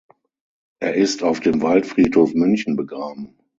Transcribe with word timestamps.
Er 0.79 0.95
ist 0.95 1.21
auf 1.21 1.41
dem 1.41 1.61
Waldfriedhof 1.61 2.33
München 2.33 2.75
begraben. 2.75 3.37